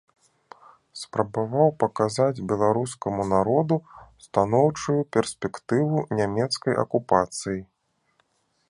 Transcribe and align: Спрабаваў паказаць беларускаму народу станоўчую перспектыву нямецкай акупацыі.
Спрабаваў 1.01 1.69
паказаць 1.83 2.43
беларускаму 2.53 3.27
народу 3.35 3.75
станоўчую 4.29 4.99
перспектыву 5.19 5.97
нямецкай 6.23 6.73
акупацыі. 6.87 7.59